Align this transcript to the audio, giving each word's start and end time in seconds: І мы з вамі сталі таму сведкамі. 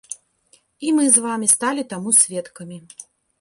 І 0.87 0.93
мы 0.99 1.03
з 1.17 1.23
вамі 1.25 1.49
сталі 1.55 1.85
таму 1.93 2.15
сведкамі. 2.21 2.81